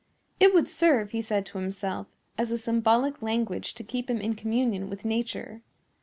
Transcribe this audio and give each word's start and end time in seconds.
It 0.39 0.51
would 0.55 0.67
serve, 0.67 1.11
he 1.11 1.21
said 1.21 1.45
to 1.45 1.59
himself, 1.59 2.07
as 2.35 2.49
a 2.49 2.57
symbolic 2.57 3.21
language 3.21 3.75
to 3.75 3.83
keep 3.83 4.09
him 4.09 4.19
in 4.19 4.33
communion 4.33 4.89
with 4.89 5.05
Nature. 5.05 5.61